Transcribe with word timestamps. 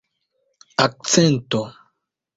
akcento 0.85 1.61